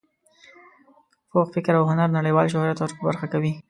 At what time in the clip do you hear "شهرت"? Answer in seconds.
2.53-2.77